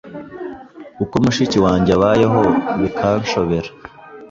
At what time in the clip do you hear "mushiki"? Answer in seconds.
1.23-1.57